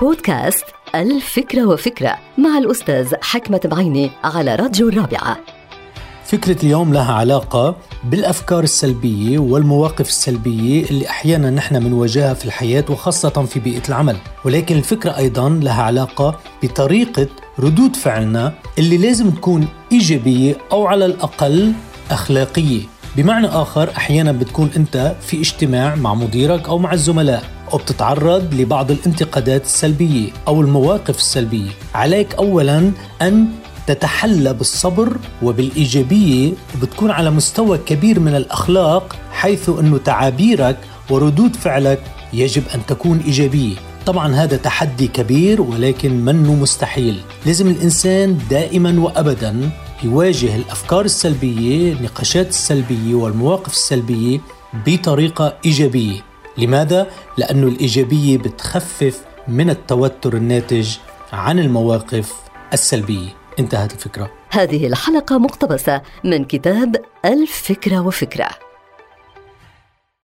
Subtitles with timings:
[0.00, 5.36] بودكاست الفكرة وفكرة مع الأستاذ حكمة بعيني على راديو الرابعة.
[6.24, 13.28] فكرة اليوم لها علاقة بالأفكار السلبية والمواقف السلبية اللي أحيانا نحن بنواجهها في الحياة وخاصة
[13.30, 14.16] في بيئة العمل.
[14.44, 17.26] ولكن الفكرة أيضا لها علاقة بطريقة
[17.58, 21.72] ردود فعلنا اللي لازم تكون إيجابية أو على الأقل
[22.10, 22.82] أخلاقية.
[23.16, 27.53] بمعنى آخر أحيانا بتكون أنت في اجتماع مع مديرك أو مع الزملاء.
[27.74, 31.70] وبتتعرض لبعض الانتقادات السلبية أو المواقف السلبية.
[31.94, 32.92] عليك أولا
[33.22, 33.46] أن
[33.86, 40.76] تتحلى بالصبر وبالإيجابية وبتكون على مستوى كبير من الأخلاق حيث أنه تعابيرك
[41.10, 43.76] وردود فعلك يجب أن تكون إيجابية.
[44.06, 47.20] طبعا هذا تحدي كبير ولكن منه مستحيل.
[47.46, 49.70] لازم الإنسان دائما وأبدا
[50.04, 54.40] يواجه الأفكار السلبية النقاشات السلبية والمواقف السلبية
[54.86, 56.33] بطريقة إيجابية.
[56.58, 57.06] لماذا؟
[57.38, 60.96] لأن الإيجابية بتخفف من التوتر الناتج
[61.32, 62.32] عن المواقف
[62.72, 63.28] السلبية.
[63.58, 64.30] انتهت الفكرة.
[64.50, 68.63] هذه الحلقة مقتبسة من كتاب الفكرة وفكرة.